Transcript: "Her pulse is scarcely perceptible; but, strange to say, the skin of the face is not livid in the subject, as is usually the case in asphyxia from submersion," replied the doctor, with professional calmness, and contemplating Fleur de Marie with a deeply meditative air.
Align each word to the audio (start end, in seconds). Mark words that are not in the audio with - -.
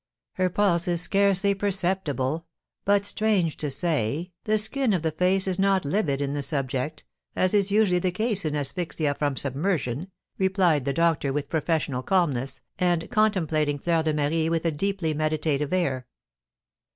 "Her 0.33 0.49
pulse 0.49 0.87
is 0.87 0.99
scarcely 0.99 1.53
perceptible; 1.53 2.47
but, 2.85 3.05
strange 3.05 3.55
to 3.57 3.69
say, 3.69 4.31
the 4.45 4.57
skin 4.57 4.93
of 4.93 5.03
the 5.03 5.11
face 5.11 5.45
is 5.45 5.59
not 5.59 5.85
livid 5.85 6.21
in 6.23 6.33
the 6.33 6.41
subject, 6.41 7.03
as 7.35 7.53
is 7.53 7.69
usually 7.69 7.99
the 7.99 8.09
case 8.09 8.43
in 8.43 8.55
asphyxia 8.55 9.13
from 9.13 9.37
submersion," 9.37 10.09
replied 10.39 10.85
the 10.85 10.91
doctor, 10.93 11.31
with 11.31 11.49
professional 11.51 12.01
calmness, 12.01 12.59
and 12.79 13.11
contemplating 13.11 13.77
Fleur 13.77 14.01
de 14.01 14.15
Marie 14.15 14.49
with 14.49 14.65
a 14.65 14.71
deeply 14.71 15.13
meditative 15.13 15.71
air. 15.71 16.07